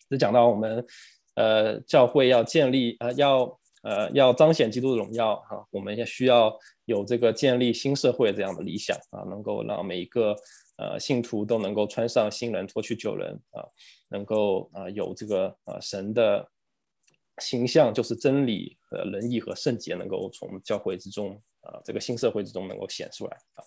[0.09, 0.85] 这讲到我们
[1.35, 6.53] 呃教会要建立呃要呃要彰显基督的荣耀哈，我们也需要
[6.85, 10.35] 有这个建立新社会这样的理想啊，能够让每一个。
[10.81, 13.61] 呃，信徒都能够穿上新人，脱去旧人啊，
[14.09, 16.49] 能够啊有这个啊神的
[17.37, 23.63] 形象，就是真理和仁义和圣洁，能够从教会之中啊这个新社会之中能够显出来啊。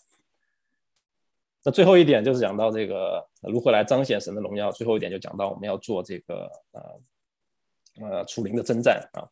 [1.63, 4.73] 那最后一点就是讲到这个如何来彰显神的荣耀。
[4.73, 9.23] 最后一点就讲到我们要做这个呃呃楚灵的征战啊。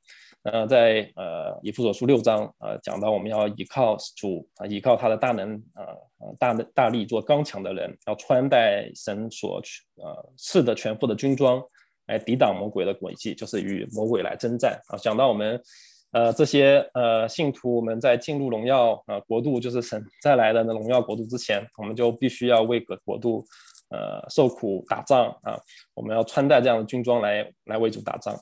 [0.45, 5.87] 呃，在呃以弗所书六章啊，讲到我们要依靠主啊，依靠他的大能啊，
[6.37, 9.63] 大能大力做刚强的人，要穿戴神所
[9.97, 11.63] 呃赐的全副的军装，
[12.07, 14.99] 来抵挡魔鬼的诡计，就是与魔鬼来征战啊。
[14.99, 15.63] 讲到我们
[16.11, 23.45] 呃这些呃信徒，我们在进入荣耀呃国度，就是神再来的那荣耀国度之前，我们就必须要为个国度
[23.91, 25.57] 呃受苦打仗啊，
[25.95, 28.37] 我们要穿戴这样的军装来来为主打仗。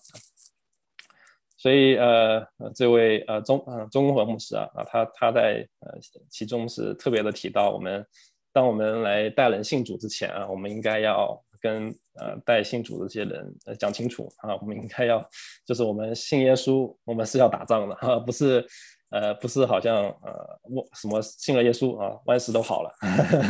[1.61, 2.42] 所以，呃，
[2.75, 5.93] 这位呃中呃中公和牧师啊啊，他他在呃
[6.30, 8.03] 其中是特别的提到，我们
[8.51, 15.22] 当我们来带人信主之前啊，我们应该要跟呃带信主的这些人呃讲清楚啊，我们应该要
[15.66, 18.66] 就是我们信耶稣，我们是要打仗的哈，不是
[19.11, 22.91] 呃不是好像呃我什么信了耶稣啊万事都好了，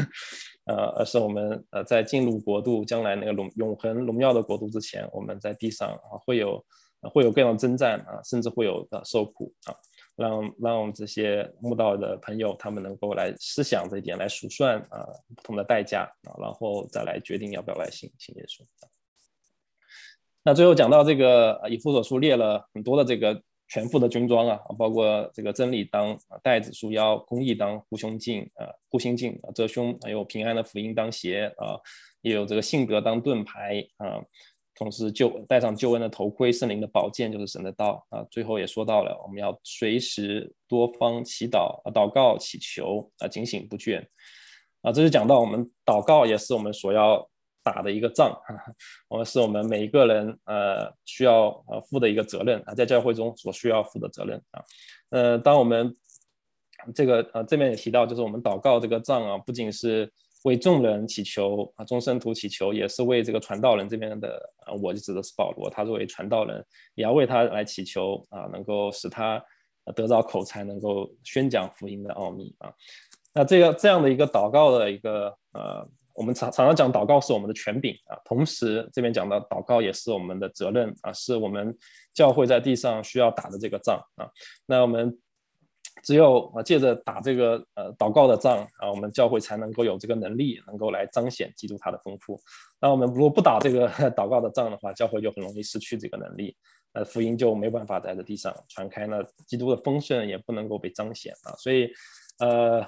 [0.66, 6.61] 呃，而是我们呃在进入国度将来那个荣永恒荣耀的国度之前，我们在地上啊会有。
[7.09, 9.74] 会有各样征战啊，甚至会有的受苦啊，
[10.16, 18.62] 让让这些慕道的朋友他们能够来思想这一点，来数算啊不同的代价啊，然后再来决定要不要来信信耶稣。
[20.42, 31.78] 那最后讲到这个以弗所书列了很多的这个全副的军装啊，包括这个真理当带子束腰，公义当护胸镜啊，护心镜啊遮胸，还有平安的福音当鞋啊，
[32.20, 34.20] 也有这个信德当盾牌啊。
[34.81, 38.24] 同时，救戴上救恩的头盔，圣灵的宝剑就是神的道啊。
[38.31, 44.03] 最后也说到了，我们要随时多方祈祷啊，祷告祈求啊，警醒不倦
[44.81, 44.91] 啊。
[44.91, 47.28] 这是讲到我们祷告也是我们所要
[47.62, 48.35] 打的一个仗，
[49.09, 54.64] 我们是我们每一个人呃需要呃负的一个责任啊，在教会中所需要负的责任啊。
[55.11, 55.95] 呃，当我们
[56.95, 60.11] 这个呃这边也提到，就是我们祷告这个仗啊，不仅是。
[60.45, 66.64] 为众人祈求啊，众生徒祈求，也是为这个传道人这边的啊，我就指的是保罗，他作为传道人，
[66.95, 69.43] 也要为他来祈求啊，能够使他
[69.95, 72.72] 得到口才，能够宣讲福音的奥秘啊。
[73.34, 81.76] 那这个这样的一个祷告的一个呃，我们常常常讲祷告是我们的权柄啊，同时这边讲到祷告也是我们的责任啊，是我们
[82.14, 84.28] 教会在地上需要打的这个仗啊。
[84.64, 85.18] 那我们。
[86.03, 92.40] 只有啊，借着打这个呃祷告的仗啊，我们教会才能够有这个能力，能够来彰显基督它的丰富。
[92.80, 96.57] 那我们如果不打这个 祷告的仗的话，教会就很容易失去这个能力，
[96.92, 101.53] 呃，福音就没办法在这地上传开，那基督的丰盛也不能够被彰显啊。
[101.59, 101.90] 所以，
[102.38, 102.84] 呃，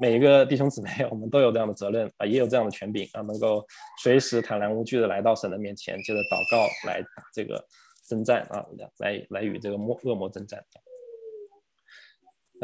[0.00, 3.64] 每一个弟兄姊妹，我们都有这样的责任啊，也有这样的权柄啊，能够
[4.02, 7.64] 随时坦然无惧的来到神的面前，借着祷告来打这个
[8.08, 8.64] 征战啊，
[8.98, 10.64] 来来与这个魔恶魔征战。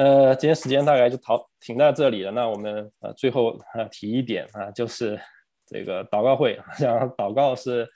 [0.00, 2.30] 呃，今天时间大概就逃停在这里了。
[2.30, 5.20] 那我们呃最后啊提一点啊，就是
[5.66, 7.86] 这个祷告会， 像祷告是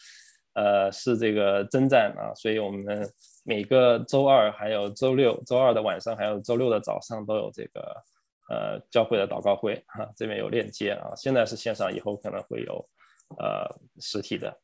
[0.53, 3.11] 呃是这个征战啊，所以我们
[3.43, 7.81] 每个周二、还有周六、周二的晚上，还有周六的早上都有这个
[8.51, 11.11] 呃教会的祷告会啊，这边有链接啊。
[11.17, 12.87] 现在是线上，以后可能会有
[13.39, 13.67] 呃
[14.03, 14.55] 实体的。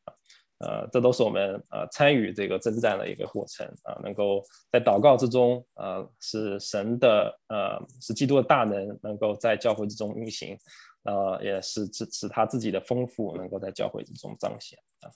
[0.60, 10.58] 呃，这都是我们呃参与这个征战的一个过程啊，能够在祷告之中，呃，是神的呃，是基督的大能能够在教会之中运行，
[11.04, 15.10] 呃，也是使使他自己的丰富能够在教会之中彰显啊。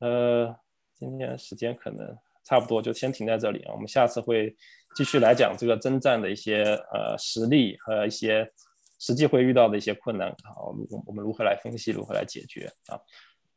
[0.00, 0.56] 呃，
[0.96, 3.72] 今天时间可能差不多，就先停在这里啊。
[3.72, 4.56] 我们下次会
[4.96, 8.50] 继续来讲这个征战的一些呃实例和一些
[8.98, 12.98] 实际会遇到的一些困难啊，我们我们如何来分析，如何来解决啊。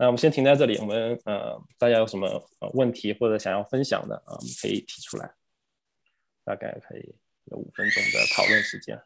[0.02, 0.80] 那我们先停在这里。
[0.80, 2.44] 我们呃，大家有什么
[2.74, 5.32] 问题或者想要分享的啊，我们可以提出来。
[6.44, 9.00] 大概可以有五分钟的讨论时间。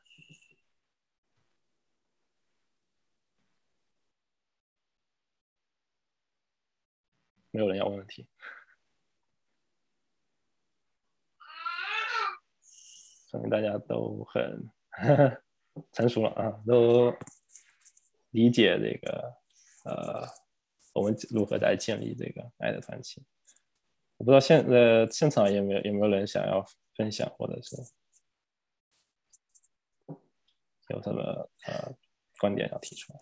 [7.51, 8.25] 没有人要问问题，
[13.29, 14.71] 说明大家都很
[15.91, 17.13] 成熟了啊，都
[18.29, 19.33] 理解这个
[19.83, 20.44] 呃。
[20.95, 23.21] 我们如何来建立这个爱的团体？
[24.15, 26.65] 我不知道现呃现场有没有有没有人想要
[26.95, 27.75] 分享，或者是
[30.87, 31.21] 有什么
[31.67, 31.93] 呃
[32.39, 33.19] 观点要提出来？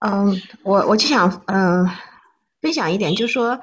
[0.00, 1.86] 嗯，我我就想嗯
[2.60, 3.58] 分享一点，就是说。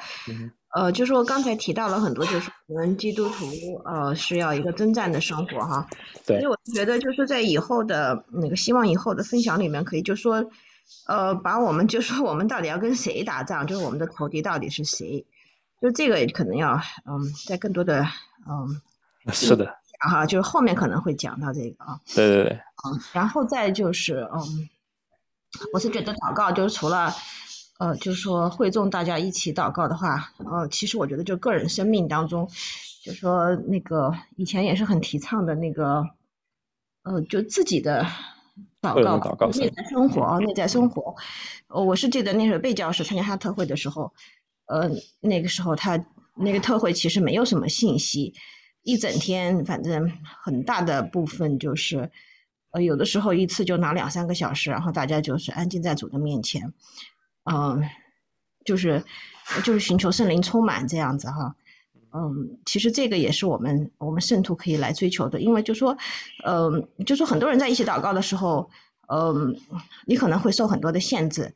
[0.76, 3.45] 呃，就是说刚才提到了很多，就是我们基督徒
[3.86, 5.88] 呃是要一个征战的生活哈。
[6.26, 6.41] 对。
[6.41, 10.43] 所以我觉得就是在以后的那个希望以后的分享里面，可以就说，
[11.07, 15.26] 呃，把我们就说我们到底要跟谁打仗，就是我们的仇敌到底是谁，
[15.82, 18.05] 就这个可能要嗯在更多的
[18.45, 18.82] 嗯。
[19.32, 19.73] 是的。
[19.99, 22.01] 哈，就是后面可能会讲到这个啊。
[22.13, 22.51] 对对对。
[22.51, 24.69] 嗯，然后再就是嗯，
[25.71, 27.13] 我是觉得祷告就是除了。
[27.78, 32.49] 呃，就是说会众大家一起祷告的话，呃，其实我觉得就个人生命当中，
[33.03, 36.07] 就说那个以前也是很提倡的那个，
[37.03, 38.07] 呃，就自己的
[38.82, 38.93] 祷
[39.36, 41.15] 告，内在生活啊，内在生活。
[41.67, 44.13] 呃，我是记得那时候贝教授参加他特会的时候，
[44.67, 48.34] 呃，那个时候他那个特会其实没有什么信息，
[48.84, 50.13] 一整天反正
[50.43, 52.09] 很大的部分就是，
[52.71, 56.73] 呃，有的时候一次就拿两三个小时，然后大家就是安静在主的面前。
[57.46, 57.84] 嗯，
[58.66, 59.04] 就是
[59.64, 61.56] 就是寻求圣灵充满这样子哈，
[62.12, 65.96] 嗯，其实这个也是我们我们圣徒可以来追求的，因为就说，
[66.43, 68.72] 嗯，就说很多人在一起祷告的时候，
[69.08, 69.56] 嗯，
[70.08, 71.54] 你可能会受很多的限制，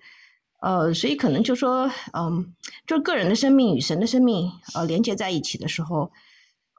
[0.62, 2.54] 呃，所以可能就说，嗯，
[2.86, 6.12] 就个人的生命与神的生命呃连接在一起的时候，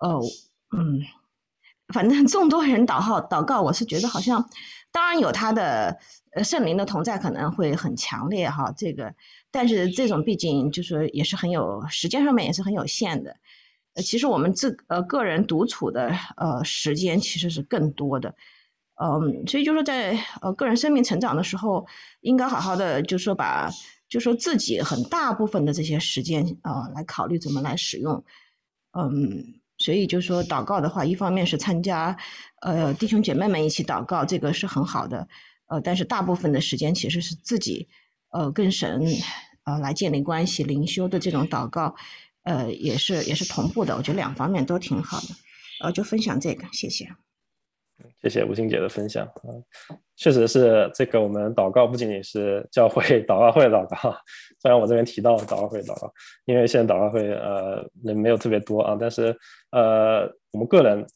[0.01, 0.21] 呃，
[0.77, 1.01] 嗯，
[1.93, 4.49] 反正众多人祷告祷告，我是觉得好像。
[4.93, 6.01] 当然有他的
[6.33, 9.14] 呃圣灵的同在可能会很强烈哈，这个，
[9.51, 13.37] 但是这种毕竟就是也是很有时间上面也是很有限的，
[13.95, 18.35] 呃，其实我们自呃个人独处的呃时间其实是更多的，
[18.95, 21.87] 嗯，所以就说在呃个人生命成长的时候，
[22.20, 23.70] 应该好好的就说把
[24.09, 28.24] 就说自己很大部分的这些时间啊来考虑怎么来使用，
[28.93, 32.18] 嗯，所以就说祷告的话，一方面是参加
[32.61, 35.28] 呃弟兄姐妹们一起祷告，这个是很好的，
[35.71, 37.89] 呃，但是大部分的时间其实是自己
[38.31, 39.07] 呃跟神
[39.64, 41.95] 呃来建立关系、灵修的这种祷告，
[42.43, 45.27] 呃也是也是同步的，我觉得两方面都挺好的，
[45.83, 47.09] 呃，就分享这个，谢谢。
[48.23, 49.62] 谢谢吴欣姐的分享嗯，
[50.16, 54.16] 确实是这个我们祷告不仅仅是教会 祷告会祷告，
[54.59, 56.11] 虽然我这边提到祷告会祷告，
[56.47, 59.39] 因为现在祷告会呃人没有特别多啊，但是
[59.71, 61.07] 呃我们个人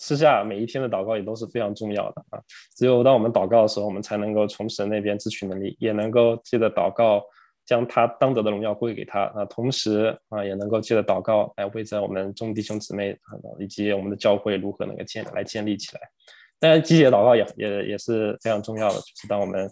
[0.00, 2.40] 私下每一天的祷告也都是非常重要的啊，
[2.74, 7.22] 只有当我们祷告的时候，我们才能够从神那边汲取能力，也能够借着祷告。
[7.66, 13.16] 将他当得的荣耀归给他啊，同时啊，也能够借着祷告来为在我们众弟兄姊妹
[13.60, 16.00] 以及我们的教会如何能够建来建立起来。
[16.60, 19.68] 当然，集体祷告也也也是非常重要的，就是当我们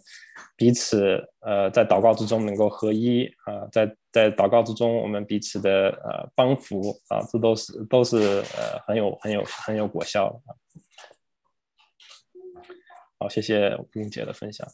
[0.57, 8.17] 彼此呃在祷告之中能够合一啊，在在祷告之中我们彼此的呃帮扶啊，这都是都是
[8.57, 10.41] 呃很有很有很有果效的。
[13.19, 14.67] 好，谢谢冰姐的分享。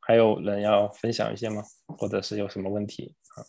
[0.00, 1.62] 还有人要分享一些吗？
[1.96, 3.40] 或者是有什么问题啊？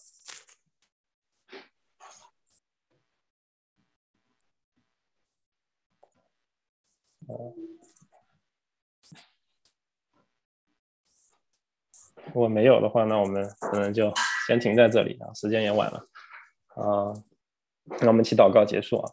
[12.27, 14.11] 如果没有的话，那我们可能就
[14.47, 16.07] 先停在这里啊，时间也晚了
[16.75, 17.13] 啊，
[18.01, 19.11] 那我们祈祷告结束啊。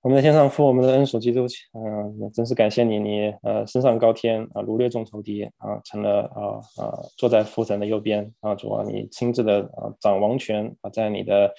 [0.00, 11.52] 我们在天上父，我们的恩属基督，嗯，真是感谢你，你呃升上高天啊，如列众仇敌啊，成了啊啊坐在父神的右边啊，主啊，你亲自的啊掌王权啊，在你的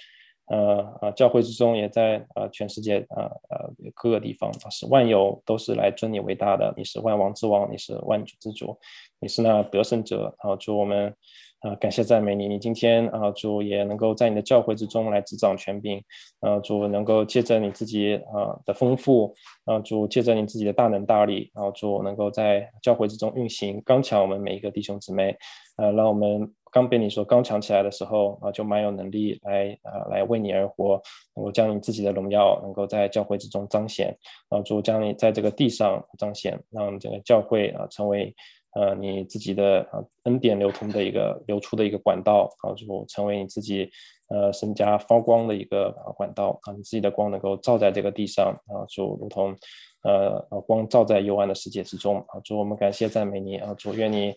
[0.50, 8.78] 呃呃教会之中，也在呃全世界呃呃各个地方，是万有都是来尊你为大的，你是万王之王，你是万主之主，
[9.20, 11.16] 你是那得胜者好，祝我们。
[11.60, 12.48] 啊，感谢赞美你！
[12.48, 16.02] 你今天啊，主也能够在你的教会之中来执掌权柄，
[16.40, 19.34] 啊，主能够借着你自己啊的丰富，
[19.66, 25.36] 啊，主借着你自己的大能大力，然后主能够在教会之中运行，刚强我们每一个弟兄姊妹，
[25.76, 30.98] 呃，让我们刚被你说刚强起来的时候啊，就蛮有能力来啊来为你而活，
[31.36, 34.16] 能够将你自己的荣耀能够在教会之中彰显，
[34.48, 38.34] 啊，主将你在这个地上彰显，让这个教会啊成为。
[38.72, 43.90] 呃，你自己的啊恩典流通的一个流出的一个管道，啊，就成为你自己
[44.28, 49.56] 呃身家发光的一个管道，啊，你自己的光能够照在这个地上，啊，就如同
[50.04, 54.32] 呃光照在幽暗的世界之中，啊，主我们感谢赞美你，啊，主愿你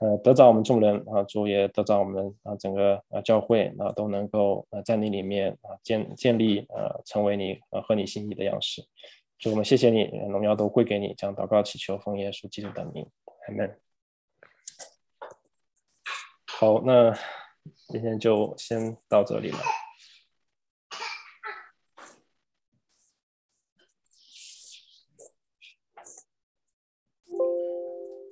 [0.00, 8.82] 呃得着我们众人，啊，主也得着我们啊整个啊教会，啊都能够啊在你里面啊建建立啊成为你啊合你心意的样式，
[9.38, 13.06] 主我们谢谢你，荣耀都归给你，将祷告祈求奉耶稣基督的名。
[13.48, 13.76] Amen。
[16.58, 17.16] 好，那
[17.88, 19.58] 今天就先到这里了。